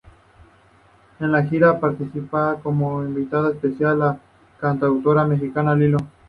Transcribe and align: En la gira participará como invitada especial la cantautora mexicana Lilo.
En 1.19 1.31
la 1.31 1.43
gira 1.43 1.79
participará 1.79 2.59
como 2.59 3.03
invitada 3.03 3.51
especial 3.51 3.99
la 3.99 4.19
cantautora 4.59 5.27
mexicana 5.27 5.75
Lilo. 5.75 5.99